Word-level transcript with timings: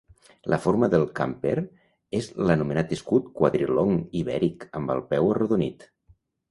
La 0.51 0.57
forma 0.61 0.87
del 0.93 1.05
camper 1.19 1.51
és 2.21 2.31
l'anomenat 2.47 2.97
escut 2.99 3.31
quadrilong 3.43 3.95
ibèric, 4.25 4.69
amb 4.83 4.97
el 4.97 5.09
peu 5.15 5.35
arrodonit. 5.37 5.91